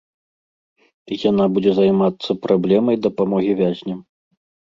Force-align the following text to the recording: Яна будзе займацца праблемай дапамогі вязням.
Яна 1.29 1.45
будзе 1.57 1.71
займацца 1.81 2.31
праблемай 2.47 2.95
дапамогі 3.09 3.51
вязням. 3.63 3.99